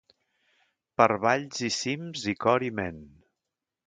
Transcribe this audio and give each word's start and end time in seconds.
Per 1.01 1.07
valls 1.25 1.61
i 1.67 1.69
cims 1.75 2.23
i 2.31 2.35
cor 2.45 2.65
i 2.69 2.73
ment. 2.81 2.99